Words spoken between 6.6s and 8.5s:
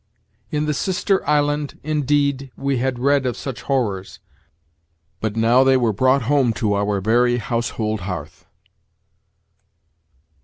our very household hearth."